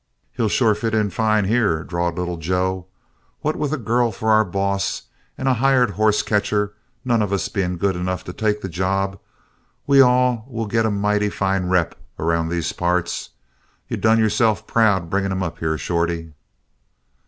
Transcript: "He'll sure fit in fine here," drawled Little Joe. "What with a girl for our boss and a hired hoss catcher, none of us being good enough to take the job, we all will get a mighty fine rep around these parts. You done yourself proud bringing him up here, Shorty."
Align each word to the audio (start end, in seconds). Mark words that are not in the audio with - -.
"He'll 0.31 0.49
sure 0.49 0.73
fit 0.73 0.95
in 0.95 1.11
fine 1.11 1.45
here," 1.45 1.83
drawled 1.83 2.17
Little 2.17 2.37
Joe. 2.37 2.87
"What 3.41 3.55
with 3.55 3.71
a 3.71 3.77
girl 3.77 4.11
for 4.11 4.31
our 4.31 4.43
boss 4.43 5.03
and 5.37 5.47
a 5.47 5.53
hired 5.53 5.91
hoss 5.91 6.23
catcher, 6.23 6.73
none 7.05 7.21
of 7.21 7.31
us 7.31 7.49
being 7.49 7.77
good 7.77 7.95
enough 7.95 8.23
to 8.23 8.33
take 8.33 8.61
the 8.63 8.67
job, 8.67 9.19
we 9.85 10.01
all 10.01 10.43
will 10.47 10.65
get 10.65 10.87
a 10.87 10.89
mighty 10.89 11.29
fine 11.29 11.67
rep 11.67 11.93
around 12.17 12.49
these 12.49 12.73
parts. 12.73 13.29
You 13.89 13.95
done 13.95 14.17
yourself 14.17 14.65
proud 14.65 15.07
bringing 15.07 15.31
him 15.31 15.43
up 15.43 15.59
here, 15.59 15.77
Shorty." 15.77 16.33